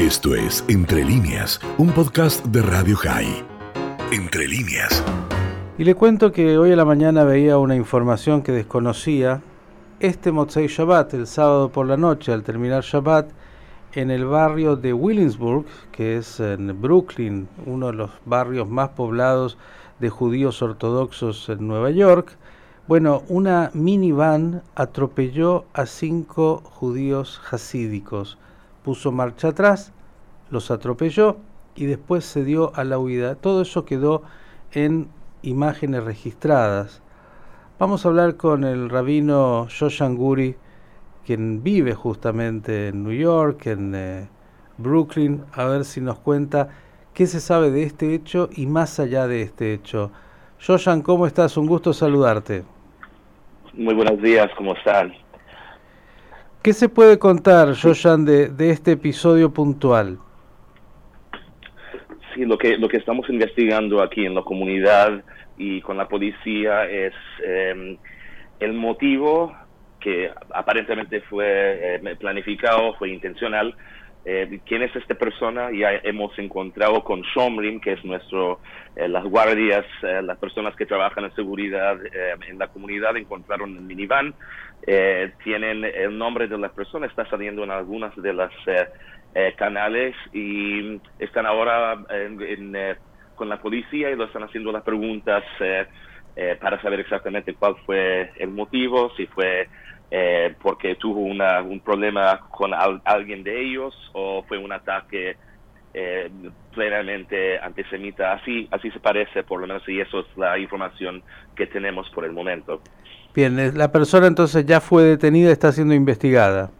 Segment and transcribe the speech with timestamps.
[0.00, 3.44] Esto es Entre líneas, un podcast de Radio High.
[4.10, 5.04] Entre líneas.
[5.76, 9.42] Y le cuento que hoy a la mañana veía una información que desconocía.
[10.00, 13.28] Este Motzei Shabbat, el sábado por la noche, al terminar Shabbat,
[13.92, 19.58] en el barrio de Williamsburg, que es en Brooklyn, uno de los barrios más poblados
[19.98, 22.38] de judíos ortodoxos en Nueva York,
[22.88, 28.38] bueno, una minivan atropelló a cinco judíos hasídicos,
[28.82, 29.92] puso marcha atrás,
[30.50, 31.38] los atropelló
[31.74, 33.34] y después se dio a la huida.
[33.34, 34.22] Todo eso quedó
[34.72, 35.08] en
[35.42, 37.02] imágenes registradas.
[37.78, 40.56] Vamos a hablar con el rabino Shoshan Guri,
[41.24, 44.28] quien vive justamente en New York, en eh,
[44.76, 46.68] Brooklyn, a ver si nos cuenta
[47.14, 50.10] qué se sabe de este hecho y más allá de este hecho.
[50.58, 51.56] Shoshan, ¿cómo estás?
[51.56, 52.64] Un gusto saludarte.
[53.72, 55.14] Muy buenos días, ¿cómo están?
[56.62, 60.18] ¿Qué se puede contar, Shoshan, de, de este episodio puntual?
[62.34, 65.24] Sí, lo que, lo que estamos investigando aquí en la comunidad
[65.56, 67.96] y con la policía es eh,
[68.60, 69.56] el motivo
[70.00, 73.74] que aparentemente fue eh, planificado, fue intencional.
[74.24, 75.70] Eh, ¿Quién es esta persona?
[75.72, 78.60] Ya hemos encontrado con Shomrim, que es nuestro,
[78.94, 83.76] eh, las guardias, eh, las personas que trabajan en seguridad eh, en la comunidad, encontraron
[83.76, 84.34] el minivan.
[85.44, 88.52] tienen el nombre de la persona, está saliendo en algunas de las
[89.56, 91.98] canales y están ahora
[93.34, 95.44] con la policía y lo están haciendo las preguntas
[96.60, 99.68] para saber exactamente cuál fue el motivo, si fue
[100.10, 102.72] eh, porque tuvo una, un problema con
[103.04, 105.36] alguien de ellos o fue un ataque
[105.94, 106.30] eh,
[106.74, 108.32] plenamente antisemita.
[108.32, 111.22] Así, así se parece, por lo menos, y eso es la información
[111.54, 112.80] que tenemos por el momento.
[113.34, 116.70] Bien, eh, la persona entonces ya fue detenida, está siendo investigada.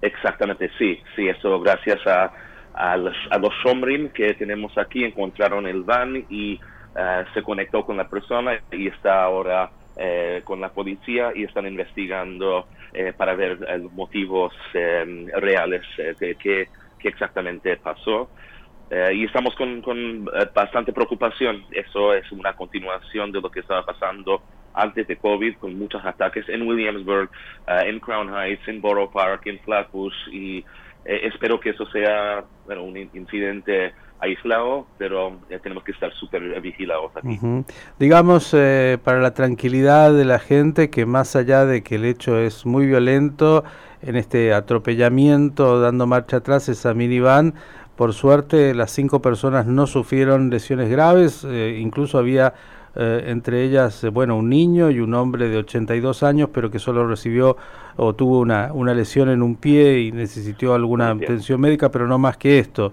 [0.00, 2.32] Exactamente, sí, sí, eso gracias a,
[2.74, 6.54] a los, a los Shomrim que tenemos aquí, encontraron el van y
[6.94, 11.66] uh, se conectó con la persona y está ahora eh, con la policía y están
[11.66, 16.68] investigando eh, para ver eh, los motivos em, reales de qué,
[17.02, 18.28] exactamente pasó.
[18.90, 21.64] y estamos con, con bastante preocupación.
[21.70, 24.42] Eso es una continuación de lo que estaba pasando
[24.74, 27.30] antes de COVID, con muchos ataques en Williamsburg,
[27.68, 30.64] en Crown Heights, en Borough Park, en Flatbush, y
[31.06, 37.38] espero que eso sea bueno, un incidente aislado, pero tenemos que estar súper vigilados aquí.
[37.98, 42.38] Digamos, eh, para la tranquilidad de la gente, que más allá de que el hecho
[42.38, 43.64] es muy violento,
[44.02, 47.54] en este atropellamiento, dando marcha atrás, esa minivan,
[47.96, 52.54] por suerte las cinco personas no sufrieron lesiones graves, eh, incluso había
[52.96, 57.06] eh, entre ellas, bueno, un niño y un hombre de 82 años, pero que solo
[57.06, 57.56] recibió
[57.96, 62.18] o tuvo una, una lesión en un pie y necesitó alguna atención médica, pero no
[62.18, 62.92] más que esto.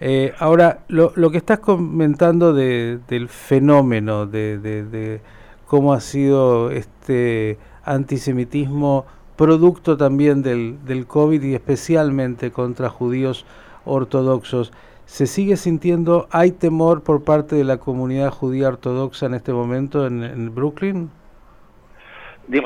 [0.00, 5.20] Eh, ahora, lo, lo, que estás comentando de, del fenómeno, de, de, de,
[5.66, 9.06] cómo ha sido este antisemitismo
[9.36, 13.44] producto también del, del COVID y especialmente contra judíos
[13.84, 14.72] ortodoxos,
[15.06, 20.06] ¿se sigue sintiendo, hay temor por parte de la comunidad judía ortodoxa en este momento
[20.06, 21.10] en, en Brooklyn?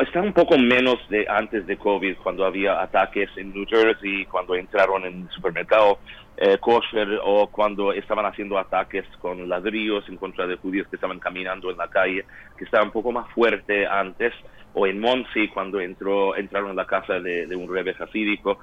[0.03, 4.54] está un poco menos de antes de COVID, cuando había ataques en New Jersey, cuando
[4.54, 5.98] entraron en el supermercado
[6.37, 11.19] eh, kosher o cuando estaban haciendo ataques con ladrillos en contra de judíos que estaban
[11.19, 12.25] caminando en la calle,
[12.56, 14.32] que estaba un poco más fuerte antes,
[14.75, 18.59] o en Monsi cuando entró, entraron en la casa de, de un rebe hasídico.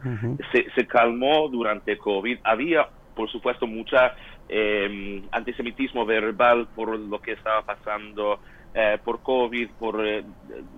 [0.52, 2.40] se, se calmó durante COVID.
[2.44, 4.16] Había, por supuesto, mucha
[4.50, 8.40] eh, antisemitismo verbal por lo que estaba pasando
[8.74, 10.24] eh, por COVID, por eh,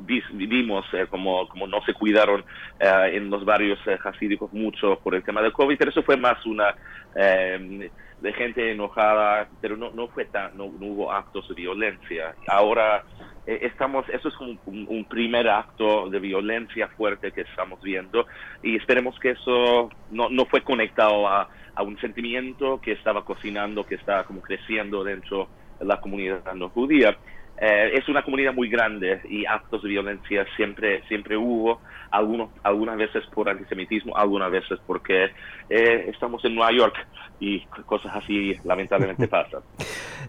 [0.07, 2.45] eh, como, como no se cuidaron
[2.79, 6.15] eh, en los barrios eh, hasídicos mucho por el tema del COVID, pero eso fue
[6.15, 6.75] más una
[7.15, 12.35] de gente enojada, pero no, no fue tan, no, no hubo actos de violencia.
[12.47, 13.03] Ahora
[13.47, 18.27] estamos, eso es un, un, un, primer acto de violencia fuerte que estamos viendo
[18.61, 23.85] y esperemos que eso no, no fue conectado a, a un sentimiento que estaba cocinando,
[23.85, 25.47] que estaba como creciendo dentro
[25.79, 27.17] de la comunidad no judía.
[27.59, 31.81] Eh, es una comunidad muy grande y actos de violencia siempre siempre hubo.
[32.11, 35.31] Algunos algunas veces por antisemitismo algunas veces porque
[35.69, 36.95] eh, estamos en Nueva York
[37.39, 39.61] y cosas así lamentablemente pasan.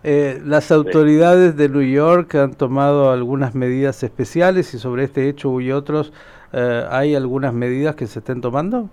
[0.02, 5.60] Eh, las autoridades de New York han tomado algunas medidas especiales y sobre este hecho
[5.60, 6.14] y otros
[6.54, 8.88] eh, hay algunas medidas que se estén tomando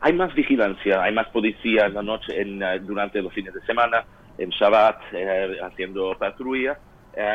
[0.00, 4.04] hay más vigilancia hay más policía en la noche en, durante los fines de semana
[4.36, 5.00] en Shabbat
[5.62, 6.78] haciendo patrulla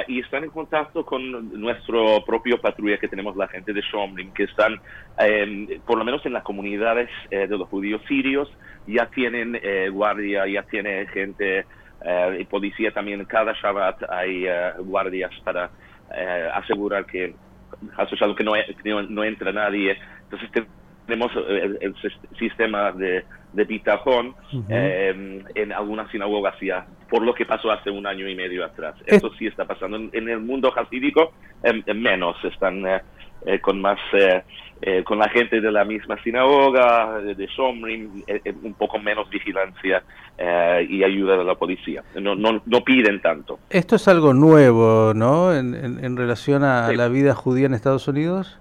[0.07, 4.43] y están en contacto con nuestro propio patrulla que tenemos, la gente de Shomrim, que
[4.43, 4.79] están,
[5.17, 8.49] em, por lo menos en las comunidades de los judíos sirios,
[8.87, 9.59] ya tienen
[9.91, 11.65] guardia, ya tiene gente
[12.39, 13.25] y policía también.
[13.25, 14.45] Cada Shabbat hay
[14.79, 15.69] guardias para
[16.53, 17.33] asegurar que
[18.35, 19.97] que no, que no, entra nadie.
[20.23, 20.49] Entonces
[21.05, 21.95] tenemos el,
[22.37, 23.23] sistema de,
[23.53, 24.35] de bitajón
[24.69, 28.95] eh, en algunas sinagogas ya, por lo que pasó hace un año y medio atrás.
[29.05, 29.97] Eso sí está pasando.
[30.11, 33.01] En, el mundo hasídico em, em, menos, están eh,
[33.45, 33.99] eh, con más...
[35.05, 38.21] con la gente de la misma sinagoga, de, de Shomrim,
[38.63, 40.03] un poco menos vigilancia
[40.89, 42.03] y ayuda de la policía.
[42.19, 43.59] No, no, no, piden tanto.
[43.69, 45.53] Esto es algo nuevo, ¿no?
[45.55, 48.59] En, en, relación a la vida judía en Estados Unidos.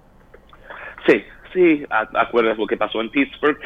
[1.05, 1.21] Sí,
[1.53, 3.59] sí, acuerdas lo que pasó en Pittsburgh,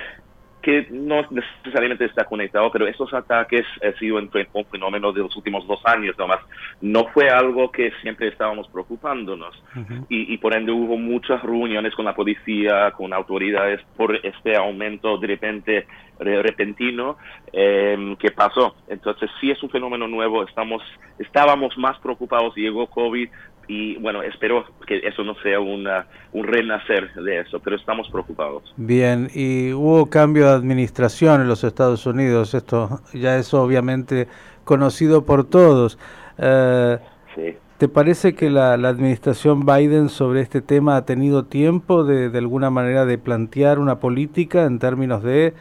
[0.61, 5.65] que no necesariamente está conectado, pero esos ataques han sido un fenómeno de los últimos
[5.65, 6.39] dos años nomás.
[6.81, 9.55] No fue algo que siempre estábamos preocupándonos.
[10.09, 15.17] y, y, por ende hubo muchas reuniones con la policía, con autoridades por este aumento
[15.17, 15.87] de repente
[16.19, 17.17] repentino
[17.53, 18.75] eh, que pasó.
[18.87, 20.43] Entonces sí es un fenómeno nuevo.
[20.43, 20.81] Estamos,
[21.19, 22.55] estábamos más preocupados.
[22.55, 23.29] Llegó COVID,
[23.67, 28.63] y bueno, espero que eso no sea una, un renacer de eso, pero estamos preocupados.
[28.77, 34.27] Bien, y hubo cambio de administración en los Estados Unidos, esto ya es obviamente
[34.63, 35.99] conocido por todos.
[36.37, 36.97] Eh,
[37.77, 42.37] ¿Te parece que la, la, administración Biden sobre este tema ha tenido tiempo de, de
[42.39, 45.53] alguna manera de plantear una política en términos de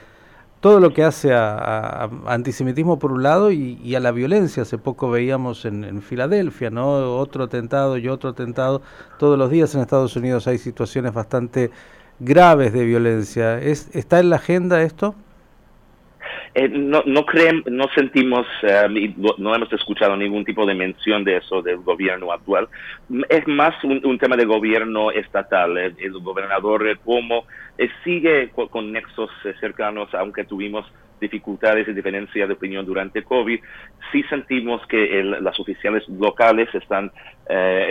[0.66, 4.64] todo lo que hace a, antisemitismo por un lado y, a la violencia.
[4.64, 7.18] Hace poco veíamos en, Filadelfia, ¿no?
[7.20, 8.82] Otro atentado y otro atentado.
[9.16, 11.70] Todos los días en Estados Unidos hay situaciones bastante
[12.18, 13.60] graves de violencia.
[13.60, 15.14] ¿Es, ¿Está en la agenda esto?
[16.58, 21.36] Eh, no, no, creen, no sentimos, eh, no hemos escuchado ningún tipo de mención de
[21.36, 22.66] eso del gobierno actual.
[23.28, 25.76] Es más un, tema de gobierno estatal.
[25.76, 27.44] El, gobernador Cuomo
[27.76, 29.28] eh, sigue con, nexos
[29.60, 30.86] cercanos, aunque tuvimos
[31.20, 33.60] dificultades y diferencias de opinión durante COVID,
[34.10, 37.10] sí sentimos que las oficiales locales están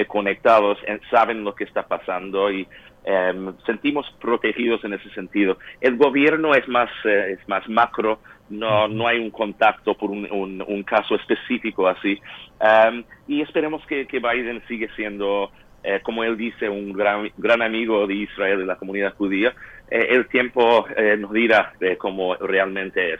[0.08, 0.78] conectados,
[1.10, 2.68] saben lo que está pasando y
[3.08, 5.60] Em, sentimos protegidos en ese sentido.
[5.80, 8.18] El gobierno es más, eh, es más macro,
[8.50, 10.28] no, no hay un contacto por un,
[10.68, 12.20] un, caso específico así.
[12.60, 15.52] Em, y esperemos que, que, Biden sigue siendo,
[15.84, 19.54] eh, como él dice, un gran, gran amigo de Israel, de la comunidad judía.
[19.90, 20.86] Eh, el tiempo
[21.20, 23.20] nos dirá cómo realmente es.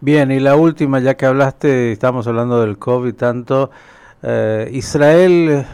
[0.00, 3.70] Bien, y la última, ya que hablaste, estamos hablando del COVID tanto,
[4.72, 5.64] Israel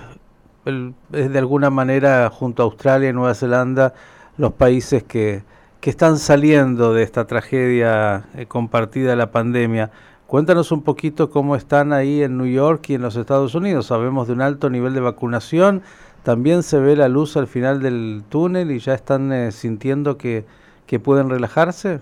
[1.12, 3.94] es de alguna manera junto a Australia y Nueva Zelanda
[4.36, 5.42] los países que,
[5.86, 9.92] que están saliendo de esta tragedia eh, compartida de la pandemia.
[10.26, 13.86] Cuéntanos un poquito cómo están ahí en New York y en los Estados Unidos.
[13.86, 15.82] Sabemos de un alto nivel de vacunación,
[16.24, 20.44] también se ve la luz al final del túnel y ya están eh, sintiendo que,
[20.88, 22.00] que pueden relajarse.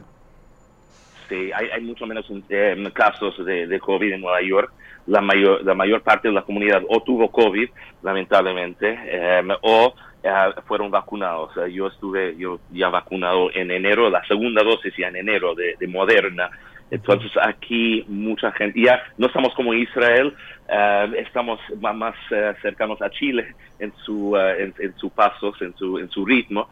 [1.29, 4.73] Sí, hay, hay mucho menos eh, casos de, de COVID en Nueva York
[5.07, 7.69] la mayor, la mayor parte de la comunidad o tuvo COVID,
[8.03, 8.99] lamentablemente,
[9.39, 11.53] em, o eh, fueron vacunados.
[11.71, 15.87] yo estuve yo ya vacunado en enero, la segunda dosis ya en enero de, de
[15.87, 16.51] Moderna.
[16.91, 20.35] Entonces aquí mucha gente, ya no estamos como Israel,
[20.69, 25.99] eh, estamos más eh, cercanos a Chile en su eh, en, sus pasos, en su
[25.99, 26.69] en su ritmo,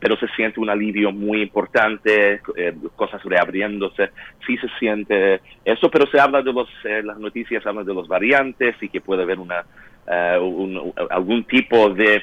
[0.00, 2.40] pero se siente un alivio muy importante,
[2.96, 4.10] cosas reabriéndose,
[4.46, 6.68] sí se siente eso, pero se habla de los
[7.04, 9.64] las noticias hablan de los variantes y que puede haber una
[11.10, 12.22] algún tipo de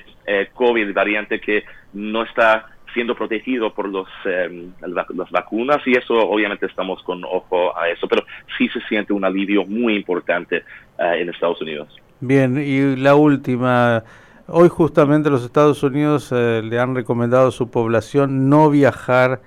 [0.53, 1.63] COVID variante que
[1.93, 2.65] no está
[2.95, 8.07] siendo protegido por los, em, las vacunas y eso obviamente estamos con ojo a eso,
[8.07, 8.23] pero
[8.57, 10.63] sí se siente un alivio muy importante
[10.97, 11.89] eh, en Estados Unidos.
[12.21, 14.03] Bien, y la última,
[14.47, 19.41] hoy justamente los Estados Unidos eh, le han recomendado a su población no viajar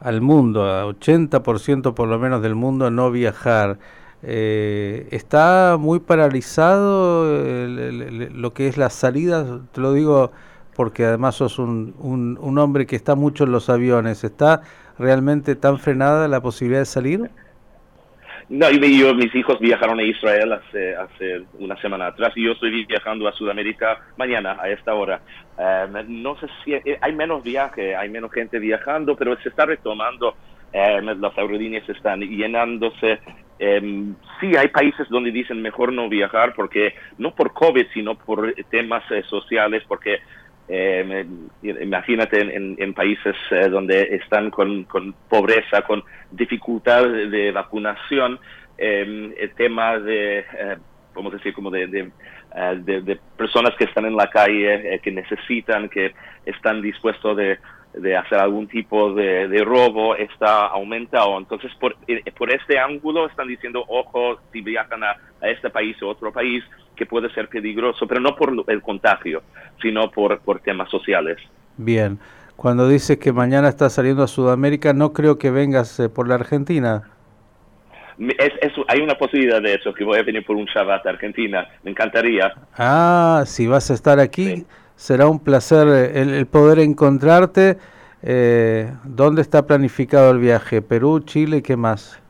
[0.00, 3.78] al mundo, a 80% por lo menos del mundo no viajar.
[4.26, 10.32] Eh, está muy paralizado lo que es la salida, te lo digo
[10.74, 11.94] porque además sos un,
[12.40, 14.24] un, hombre que está mucho en los aviones.
[14.24, 14.62] ¿Está
[14.98, 17.30] realmente tan frenada la posibilidad de salir?
[18.48, 22.84] No, yo, mis hijos viajaron a Israel hace, hace una semana atrás y yo estoy
[22.84, 25.20] viajando a Sudamérica mañana a esta hora.
[25.56, 29.64] Em, no sé si eh, hay menos viaje, hay menos gente viajando, pero se está
[29.64, 30.36] retomando.
[30.72, 33.20] Em, las aerolíneas están llenándose.
[33.58, 38.52] Em, sí, hay países donde dicen mejor no viajar porque no por COVID, sino por
[38.70, 40.20] temas eh, sociales, porque
[40.66, 41.26] eh,
[41.62, 44.86] imagínate en, países eh, donde están con,
[45.28, 48.38] pobreza, con dificultad de, vacunación,
[48.78, 50.76] em, el tema de, eh,
[51.14, 52.10] vamos a decir, como de, de,
[52.56, 56.14] eh, personas que están en la calle, que necesitan, que
[56.46, 57.58] están dispuestos de,
[57.94, 61.38] de hacer algún tipo de, robo está aumentado.
[61.38, 61.96] Entonces, por,
[62.36, 66.64] por este ángulo están diciendo, ojo, si viajan a, a, este país o otro país,
[66.96, 69.42] que puede ser peligroso, pero no por el contagio,
[69.80, 71.38] sino por, por temas sociales.
[71.76, 72.18] Bien,
[72.56, 76.36] cuando dices que mañana estás saliendo a Sudamérica, no creo que vengas eh, por la
[76.36, 77.02] Argentina.
[78.18, 81.66] Es, hay una posibilidad de eso, que voy a venir por un Shabbat a Argentina.
[81.82, 82.54] Me encantaría.
[82.76, 84.64] Ah, si vas a estar aquí,
[84.96, 87.78] será un placer eh, el, poder encontrarte.
[88.22, 90.80] Eh, ¿Dónde está planificado el viaje?
[90.82, 92.20] ¿Perú, Chile, qué más?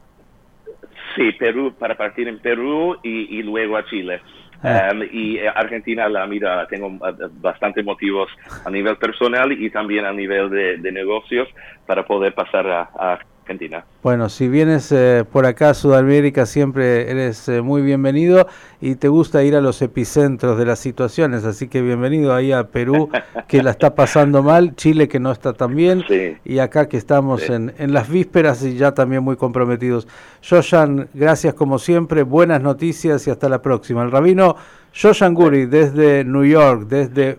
[1.14, 4.20] Sí, Perú, para partir en Perú y luego a Chile.
[4.64, 4.88] Ah.
[4.92, 8.30] Um, y eh, Argentina la mira, tengo uh, bastantes motivos
[8.64, 11.48] a nivel personal y también a nivel de, negocios
[11.86, 13.84] para poder pasar a Argentina.
[14.02, 18.46] Bueno, si vienes eh, por acá a Sudamérica siempre eres eh, muy bienvenido
[18.80, 22.68] y te gusta ir a los epicentros de las situaciones, así que bienvenido ahí a
[22.68, 23.10] Perú
[23.48, 26.04] que la está pasando mal, Chile que no está tan bien
[26.44, 30.08] y acá que estamos en, en, las vísperas y ya también muy comprometidos.
[30.46, 34.02] Joshan, gracias como siempre, buenas noticias y hasta la próxima.
[34.02, 34.56] El rabino
[34.94, 37.38] Joshan Guri desde New York, desde